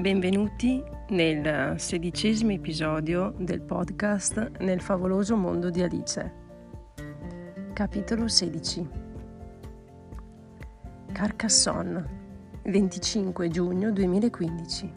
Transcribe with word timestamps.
Benvenuti 0.00 0.82
nel 1.10 1.78
sedicesimo 1.78 2.52
episodio 2.52 3.34
del 3.36 3.60
podcast 3.60 4.52
Nel 4.60 4.80
favoloso 4.80 5.36
mondo 5.36 5.68
di 5.68 5.82
Alice. 5.82 6.32
Capitolo 7.74 8.26
16 8.26 8.88
Carcassonne, 11.12 12.04
25 12.62 13.48
giugno 13.48 13.92
2015 13.92 14.92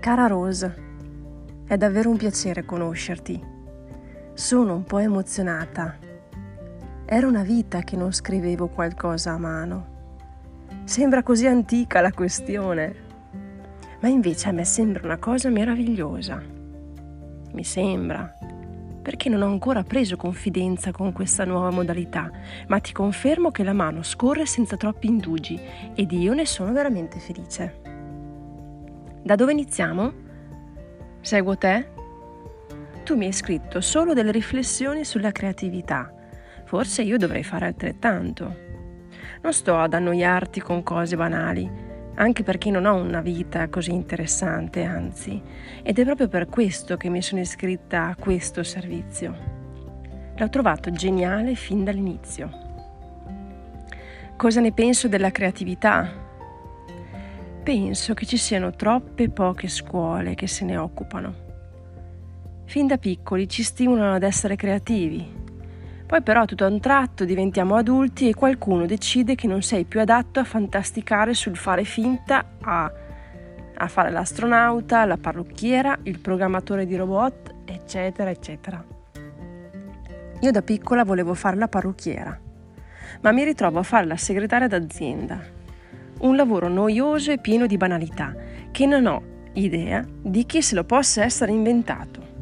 Cara 0.00 0.26
Rose, 0.26 0.74
è 1.68 1.76
davvero 1.76 2.10
un 2.10 2.16
piacere 2.16 2.64
conoscerti. 2.64 3.40
Sono 4.32 4.74
un 4.74 4.82
po' 4.82 4.98
emozionata. 4.98 5.96
Era 7.04 7.28
una 7.28 7.44
vita 7.44 7.82
che 7.82 7.94
non 7.94 8.12
scrivevo 8.12 8.66
qualcosa 8.66 9.30
a 9.30 9.38
mano. 9.38 9.92
Sembra 10.82 11.22
così 11.22 11.46
antica 11.46 12.00
la 12.00 12.12
questione 12.12 13.03
ma 14.04 14.10
invece 14.10 14.50
a 14.50 14.52
me 14.52 14.66
sembra 14.66 15.00
una 15.02 15.16
cosa 15.16 15.48
meravigliosa. 15.48 16.42
Mi 17.52 17.64
sembra, 17.64 18.34
perché 19.00 19.30
non 19.30 19.40
ho 19.40 19.46
ancora 19.46 19.82
preso 19.82 20.16
confidenza 20.16 20.92
con 20.92 21.10
questa 21.12 21.46
nuova 21.46 21.70
modalità, 21.70 22.30
ma 22.66 22.80
ti 22.80 22.92
confermo 22.92 23.50
che 23.50 23.64
la 23.64 23.72
mano 23.72 24.02
scorre 24.02 24.44
senza 24.44 24.76
troppi 24.76 25.06
indugi 25.06 25.58
ed 25.94 26.12
io 26.12 26.34
ne 26.34 26.44
sono 26.44 26.74
veramente 26.74 27.18
felice. 27.18 27.80
Da 29.22 29.36
dove 29.36 29.52
iniziamo? 29.52 30.12
Seguo 31.22 31.56
te? 31.56 31.88
Tu 33.04 33.16
mi 33.16 33.24
hai 33.24 33.32
scritto 33.32 33.80
solo 33.80 34.12
delle 34.12 34.32
riflessioni 34.32 35.02
sulla 35.06 35.32
creatività. 35.32 36.12
Forse 36.66 37.00
io 37.00 37.16
dovrei 37.16 37.42
fare 37.42 37.64
altrettanto. 37.64 38.54
Non 39.40 39.54
sto 39.54 39.78
ad 39.78 39.94
annoiarti 39.94 40.60
con 40.60 40.82
cose 40.82 41.16
banali, 41.16 41.83
anche 42.16 42.42
perché 42.42 42.70
non 42.70 42.86
ho 42.86 42.94
una 42.94 43.20
vita 43.20 43.68
così 43.68 43.92
interessante, 43.92 44.84
anzi, 44.84 45.40
ed 45.82 45.98
è 45.98 46.04
proprio 46.04 46.28
per 46.28 46.46
questo 46.46 46.96
che 46.96 47.08
mi 47.08 47.22
sono 47.22 47.40
iscritta 47.40 48.06
a 48.06 48.16
questo 48.16 48.62
servizio. 48.62 49.36
L'ho 50.36 50.48
trovato 50.48 50.90
geniale 50.90 51.54
fin 51.54 51.84
dall'inizio. 51.84 52.62
Cosa 54.36 54.60
ne 54.60 54.72
penso 54.72 55.08
della 55.08 55.30
creatività? 55.30 56.10
Penso 57.62 58.14
che 58.14 58.26
ci 58.26 58.36
siano 58.36 58.72
troppe 58.72 59.30
poche 59.30 59.68
scuole 59.68 60.34
che 60.34 60.46
se 60.46 60.64
ne 60.64 60.76
occupano. 60.76 61.42
Fin 62.64 62.86
da 62.86 62.98
piccoli 62.98 63.48
ci 63.48 63.62
stimolano 63.62 64.14
ad 64.14 64.22
essere 64.22 64.56
creativi, 64.56 65.43
poi 66.06 66.22
però 66.22 66.44
tutto 66.44 66.64
a 66.64 66.68
un 66.68 66.80
tratto 66.80 67.24
diventiamo 67.24 67.76
adulti 67.76 68.28
e 68.28 68.34
qualcuno 68.34 68.84
decide 68.84 69.34
che 69.34 69.46
non 69.46 69.62
sei 69.62 69.84
più 69.84 70.00
adatto 70.00 70.38
a 70.38 70.44
fantasticare 70.44 71.32
sul 71.32 71.56
fare 71.56 71.84
finta 71.84 72.44
a, 72.60 72.92
a 73.74 73.88
fare 73.88 74.10
l'astronauta, 74.10 75.06
la 75.06 75.16
parrucchiera, 75.16 75.98
il 76.02 76.18
programmatore 76.18 76.84
di 76.84 76.94
robot, 76.94 77.54
eccetera, 77.64 78.30
eccetera. 78.30 78.84
Io 80.40 80.50
da 80.50 80.60
piccola 80.60 81.04
volevo 81.04 81.32
fare 81.32 81.56
la 81.56 81.68
parrucchiera, 81.68 82.38
ma 83.22 83.32
mi 83.32 83.44
ritrovo 83.44 83.78
a 83.78 83.82
fare 83.82 84.04
la 84.04 84.18
segretaria 84.18 84.68
d'azienda. 84.68 85.40
Un 86.18 86.36
lavoro 86.36 86.68
noioso 86.68 87.32
e 87.32 87.38
pieno 87.38 87.66
di 87.66 87.78
banalità, 87.78 88.34
che 88.70 88.84
non 88.84 89.06
ho 89.06 89.22
idea 89.54 90.04
di 90.20 90.44
chi 90.44 90.60
se 90.60 90.74
lo 90.74 90.84
possa 90.84 91.24
essere 91.24 91.52
inventato. 91.52 92.33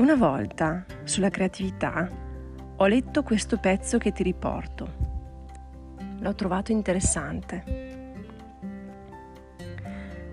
Una 0.00 0.14
volta, 0.14 0.86
sulla 1.04 1.28
creatività, 1.28 2.08
ho 2.76 2.86
letto 2.86 3.22
questo 3.22 3.58
pezzo 3.58 3.98
che 3.98 4.12
ti 4.12 4.22
riporto. 4.22 4.88
L'ho 6.20 6.34
trovato 6.34 6.72
interessante. 6.72 7.62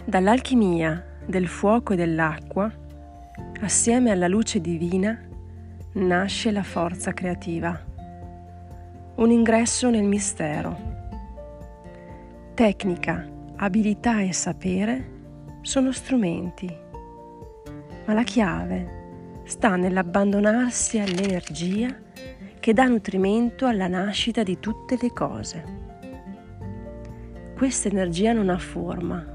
Dall'alchimia 0.06 1.18
del 1.26 1.50
fuoco 1.50 1.92
e 1.92 1.96
dell'acqua, 1.98 2.72
assieme 3.60 4.12
alla 4.12 4.30
luce 4.30 4.62
divina, 4.62 5.20
nasce 5.96 6.52
la 6.52 6.64
forza 6.64 7.12
creativa. 7.12 7.78
Un 9.16 9.32
ingresso 9.32 9.90
nel 9.90 10.06
mistero. 10.06 10.78
Tecnica, 12.54 13.28
abilità 13.58 14.22
e 14.22 14.32
sapere 14.32 15.12
sono 15.60 15.92
strumenti, 15.92 16.74
ma 18.06 18.14
la 18.14 18.24
chiave 18.24 18.97
sta 19.48 19.78
nell'abbandonarsi 19.78 21.00
all'energia 21.00 21.88
che 22.60 22.74
dà 22.74 22.84
nutrimento 22.84 23.66
alla 23.66 23.88
nascita 23.88 24.44
di 24.44 24.60
tutte 24.60 24.98
le 25.02 25.14
cose. 25.14 25.64
Questa 27.56 27.88
energia 27.88 28.34
non 28.34 28.50
ha 28.50 28.58
forma 28.58 29.26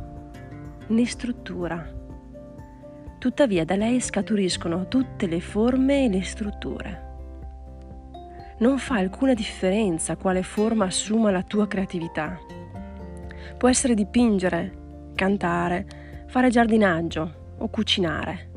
né 0.89 1.07
struttura, 1.07 1.91
tuttavia 3.19 3.65
da 3.65 3.75
lei 3.75 4.01
scaturiscono 4.01 4.87
tutte 4.87 5.27
le 5.27 5.41
forme 5.41 6.05
e 6.05 6.09
le 6.11 6.23
strutture. 6.23 7.11
Non 8.59 8.77
fa 8.77 8.97
alcuna 8.97 9.33
differenza 9.33 10.17
quale 10.17 10.43
forma 10.43 10.85
assuma 10.85 11.31
la 11.31 11.43
tua 11.43 11.67
creatività. 11.67 12.39
Può 13.57 13.67
essere 13.67 13.95
dipingere, 13.95 15.11
cantare, 15.15 15.87
fare 16.27 16.51
giardinaggio 16.51 17.55
o 17.57 17.69
cucinare 17.71 18.51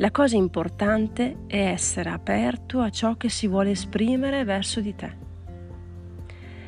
la 0.00 0.10
cosa 0.10 0.34
importante 0.34 1.40
è 1.46 1.58
essere 1.58 2.08
aperto 2.08 2.80
a 2.80 2.88
ciò 2.88 3.16
che 3.16 3.28
si 3.28 3.46
vuole 3.46 3.72
esprimere 3.72 4.44
verso 4.44 4.80
di 4.80 4.94
te. 4.94 5.12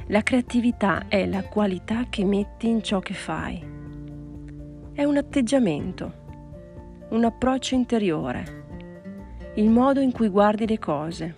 La 0.08 0.22
creatività 0.22 1.08
è 1.08 1.24
la 1.24 1.42
qualità 1.42 2.08
che 2.10 2.26
metti 2.26 2.68
in 2.68 2.82
ciò 2.82 3.00
che 3.00 3.14
fai. 3.14 3.58
È 4.92 5.02
un 5.04 5.16
atteggiamento, 5.16 6.12
un 7.08 7.24
approccio 7.24 7.74
interiore, 7.74 8.64
il 9.54 9.70
modo 9.70 10.00
in 10.00 10.12
cui 10.12 10.28
guardi 10.28 10.66
le 10.66 10.78
cose. 10.78 11.34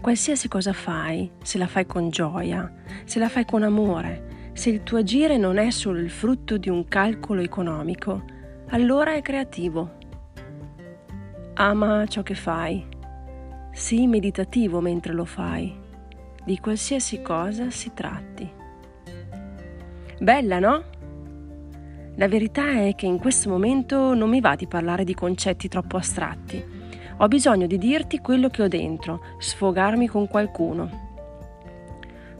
Qualsiasi 0.00 0.46
cosa 0.46 0.72
fai, 0.72 1.28
se 1.42 1.58
la 1.58 1.66
fai 1.66 1.84
con 1.84 2.10
gioia, 2.10 2.72
se 3.06 3.18
la 3.18 3.28
fai 3.28 3.44
con 3.44 3.64
amore, 3.64 4.52
se 4.52 4.70
il 4.70 4.84
tuo 4.84 4.98
agire 4.98 5.36
non 5.36 5.58
è 5.58 5.70
solo 5.70 5.98
il 5.98 6.10
frutto 6.10 6.58
di 6.58 6.68
un 6.68 6.86
calcolo 6.86 7.40
economico, 7.40 8.33
allora 8.68 9.14
è 9.14 9.22
creativo. 9.22 10.02
Ama 11.54 12.06
ciò 12.06 12.22
che 12.22 12.34
fai. 12.34 12.86
Sii 13.72 14.06
meditativo 14.06 14.80
mentre 14.80 15.12
lo 15.12 15.24
fai, 15.24 15.76
di 16.44 16.58
qualsiasi 16.58 17.22
cosa 17.22 17.70
si 17.70 17.92
tratti. 17.92 18.50
Bella, 20.20 20.58
no? 20.58 20.84
La 22.16 22.28
verità 22.28 22.70
è 22.80 22.94
che 22.94 23.06
in 23.06 23.18
questo 23.18 23.48
momento 23.48 24.14
non 24.14 24.30
mi 24.30 24.40
va 24.40 24.54
di 24.54 24.68
parlare 24.68 25.04
di 25.04 25.14
concetti 25.14 25.68
troppo 25.68 25.96
astratti. 25.96 26.64
Ho 27.18 27.28
bisogno 27.28 27.66
di 27.66 27.78
dirti 27.78 28.20
quello 28.20 28.48
che 28.48 28.62
ho 28.62 28.68
dentro, 28.68 29.20
sfogarmi 29.38 30.06
con 30.06 30.28
qualcuno. 30.28 31.03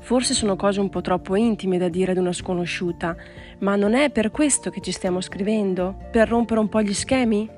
Forse 0.04 0.34
sono 0.34 0.54
cose 0.54 0.81
un 0.81 0.91
po' 0.91 1.00
troppo 1.00 1.34
intime 1.34 1.78
da 1.78 1.88
dire 1.88 2.12
ad 2.12 2.19
una 2.19 2.34
sconosciuta, 2.34 3.16
ma 3.60 3.75
non 3.75 3.94
è 3.94 4.10
per 4.10 4.31
questo 4.31 4.69
che 4.69 4.82
ci 4.82 4.92
stiamo 4.92 5.22
scrivendo? 5.22 5.97
Per 6.10 6.28
rompere 6.28 6.60
un 6.60 6.69
po' 6.69 6.82
gli 6.82 6.92
schemi? 6.92 7.48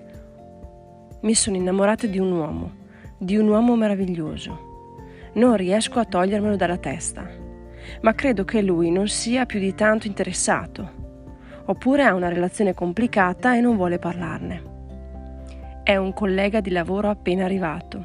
Mi 1.22 1.34
sono 1.34 1.56
innamorata 1.56 2.06
di 2.06 2.20
un 2.20 2.30
uomo, 2.30 2.72
di 3.18 3.36
un 3.36 3.48
uomo 3.48 3.74
meraviglioso. 3.74 4.92
Non 5.32 5.56
riesco 5.56 5.98
a 5.98 6.04
togliermelo 6.04 6.54
dalla 6.54 6.76
testa, 6.76 7.28
ma 8.02 8.14
credo 8.14 8.44
che 8.44 8.62
lui 8.62 8.92
non 8.92 9.08
sia 9.08 9.44
più 9.44 9.58
di 9.58 9.74
tanto 9.74 10.06
interessato, 10.06 10.88
oppure 11.64 12.04
ha 12.04 12.14
una 12.14 12.28
relazione 12.28 12.74
complicata 12.74 13.56
e 13.56 13.60
non 13.60 13.74
vuole 13.74 13.98
parlarne. 13.98 14.62
È 15.82 15.96
un 15.96 16.12
collega 16.12 16.60
di 16.60 16.70
lavoro 16.70 17.08
appena 17.08 17.44
arrivato. 17.44 18.00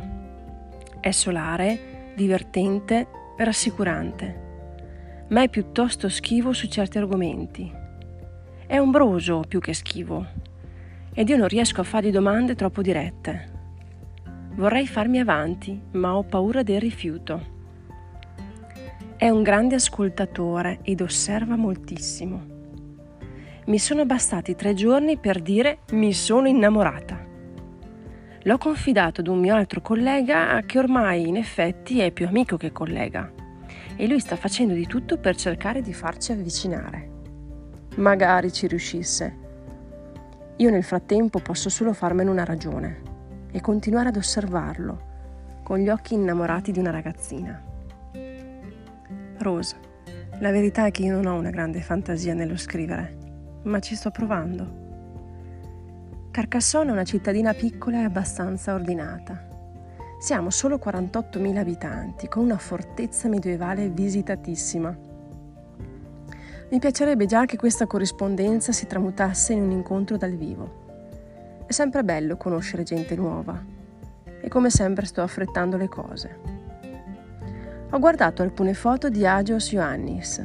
È 0.99 1.11
solare, 1.11 2.13
divertente 2.15 3.19
rassicurante, 3.43 5.25
ma 5.29 5.41
è 5.43 5.49
piuttosto 5.49 6.09
schivo 6.09 6.53
su 6.53 6.67
certi 6.67 6.97
argomenti. 6.97 7.71
È 8.67 8.79
ombroso 8.79 9.43
più 9.47 9.59
che 9.59 9.73
schivo 9.73 10.25
ed 11.13 11.29
io 11.29 11.37
non 11.37 11.47
riesco 11.47 11.81
a 11.81 11.85
fargli 11.85 12.11
domande 12.11 12.55
troppo 12.55 12.81
dirette. 12.81 13.49
Vorrei 14.55 14.87
farmi 14.87 15.19
avanti, 15.19 15.81
ma 15.91 16.15
ho 16.15 16.23
paura 16.23 16.63
del 16.63 16.79
rifiuto. 16.79 17.59
È 19.15 19.29
un 19.29 19.43
grande 19.43 19.75
ascoltatore 19.75 20.79
ed 20.81 21.01
osserva 21.01 21.55
moltissimo. 21.55 22.43
Mi 23.65 23.79
sono 23.79 24.05
bastati 24.05 24.55
tre 24.55 24.73
giorni 24.73 25.17
per 25.17 25.41
dire 25.41 25.79
mi 25.91 26.11
sono 26.11 26.47
innamorata. 26.47 27.30
L'ho 28.45 28.57
confidato 28.57 29.21
ad 29.21 29.27
un 29.27 29.39
mio 29.39 29.53
altro 29.53 29.81
collega 29.81 30.59
che 30.65 30.79
ormai 30.79 31.27
in 31.27 31.35
effetti 31.35 31.99
è 31.99 32.09
più 32.09 32.25
amico 32.25 32.57
che 32.57 32.71
collega 32.71 33.31
e 33.95 34.07
lui 34.07 34.19
sta 34.19 34.35
facendo 34.35 34.73
di 34.73 34.87
tutto 34.87 35.19
per 35.19 35.35
cercare 35.35 35.83
di 35.83 35.93
farci 35.93 36.31
avvicinare. 36.31 37.09
Magari 37.97 38.51
ci 38.51 38.65
riuscisse. 38.65 39.37
Io 40.55 40.69
nel 40.71 40.83
frattempo 40.83 41.37
posso 41.37 41.69
solo 41.69 41.93
farmene 41.93 42.31
una 42.31 42.43
ragione 42.43 43.01
e 43.51 43.61
continuare 43.61 44.09
ad 44.09 44.15
osservarlo 44.15 45.09
con 45.61 45.77
gli 45.77 45.89
occhi 45.89 46.15
innamorati 46.15 46.71
di 46.71 46.79
una 46.79 46.89
ragazzina. 46.89 47.61
Rose, 49.37 49.75
La 50.39 50.49
verità 50.49 50.87
è 50.87 50.91
che 50.91 51.03
io 51.03 51.13
non 51.13 51.27
ho 51.27 51.37
una 51.37 51.51
grande 51.51 51.81
fantasia 51.81 52.33
nello 52.33 52.57
scrivere, 52.57 53.17
ma 53.65 53.79
ci 53.79 53.95
sto 53.95 54.09
provando. 54.09 54.90
Carcassonne 56.31 56.91
è 56.91 56.93
una 56.93 57.03
cittadina 57.03 57.53
piccola 57.53 57.97
e 57.97 58.03
abbastanza 58.03 58.73
ordinata. 58.73 59.49
Siamo 60.17 60.49
solo 60.49 60.79
48.000 60.81 61.57
abitanti, 61.57 62.29
con 62.29 62.45
una 62.45 62.57
fortezza 62.57 63.27
medievale 63.27 63.89
visitatissima. 63.89 64.97
Mi 66.69 66.79
piacerebbe 66.79 67.25
già 67.25 67.43
che 67.43 67.57
questa 67.57 67.85
corrispondenza 67.85 68.71
si 68.71 68.87
tramutasse 68.87 69.51
in 69.51 69.61
un 69.63 69.71
incontro 69.71 70.15
dal 70.15 70.33
vivo. 70.37 71.65
È 71.67 71.71
sempre 71.73 72.01
bello 72.05 72.37
conoscere 72.37 72.83
gente 72.83 73.13
nuova 73.17 73.61
e 74.39 74.47
come 74.47 74.69
sempre 74.69 75.05
sto 75.05 75.21
affrettando 75.21 75.75
le 75.75 75.89
cose. 75.89 76.39
Ho 77.89 77.99
guardato 77.99 78.41
alcune 78.41 78.73
foto 78.73 79.09
di 79.09 79.27
Agios 79.27 79.69
Ioannis. 79.73 80.41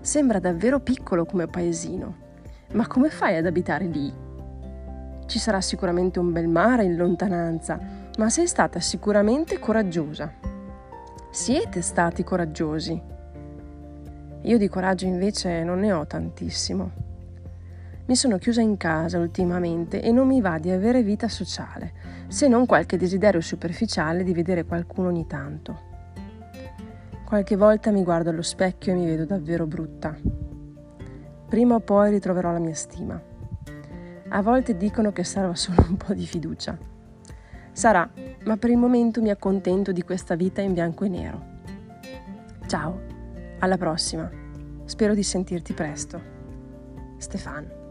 Sembra 0.00 0.40
davvero 0.40 0.80
piccolo 0.80 1.24
come 1.24 1.46
paesino, 1.46 2.16
ma 2.72 2.88
come 2.88 3.08
fai 3.08 3.36
ad 3.36 3.46
abitare 3.46 3.84
lì? 3.84 4.25
Ci 5.26 5.38
sarà 5.40 5.60
sicuramente 5.60 6.20
un 6.20 6.32
bel 6.32 6.46
mare 6.46 6.84
in 6.84 6.96
lontananza, 6.96 7.78
ma 8.16 8.30
sei 8.30 8.46
stata 8.46 8.78
sicuramente 8.78 9.58
coraggiosa. 9.58 10.32
Siete 11.30 11.82
stati 11.82 12.22
coraggiosi. 12.22 13.00
Io 14.42 14.58
di 14.58 14.68
coraggio 14.68 15.04
invece 15.04 15.64
non 15.64 15.80
ne 15.80 15.92
ho 15.92 16.06
tantissimo. 16.06 17.04
Mi 18.06 18.14
sono 18.14 18.38
chiusa 18.38 18.60
in 18.60 18.76
casa 18.76 19.18
ultimamente 19.18 20.00
e 20.00 20.12
non 20.12 20.28
mi 20.28 20.40
va 20.40 20.60
di 20.60 20.70
avere 20.70 21.02
vita 21.02 21.26
sociale, 21.26 21.92
se 22.28 22.46
non 22.46 22.64
qualche 22.64 22.96
desiderio 22.96 23.40
superficiale 23.40 24.22
di 24.22 24.32
vedere 24.32 24.64
qualcuno 24.64 25.08
ogni 25.08 25.26
tanto. 25.26 25.94
Qualche 27.24 27.56
volta 27.56 27.90
mi 27.90 28.04
guardo 28.04 28.30
allo 28.30 28.42
specchio 28.42 28.92
e 28.92 28.94
mi 28.94 29.06
vedo 29.06 29.24
davvero 29.24 29.66
brutta. 29.66 30.16
Prima 31.48 31.74
o 31.74 31.80
poi 31.80 32.10
ritroverò 32.10 32.52
la 32.52 32.60
mia 32.60 32.74
stima. 32.74 33.25
A 34.28 34.42
volte 34.42 34.76
dicono 34.76 35.12
che 35.12 35.22
serva 35.22 35.54
solo 35.54 35.84
un 35.88 35.96
po' 35.96 36.12
di 36.12 36.26
fiducia. 36.26 36.76
Sarà, 37.70 38.10
ma 38.44 38.56
per 38.56 38.70
il 38.70 38.76
momento 38.76 39.22
mi 39.22 39.30
accontento 39.30 39.92
di 39.92 40.02
questa 40.02 40.34
vita 40.34 40.60
in 40.62 40.72
bianco 40.72 41.04
e 41.04 41.08
nero. 41.08 41.44
Ciao, 42.66 43.00
alla 43.60 43.76
prossima. 43.76 44.28
Spero 44.84 45.14
di 45.14 45.22
sentirti 45.22 45.72
presto. 45.74 46.20
Stefano. 47.18 47.85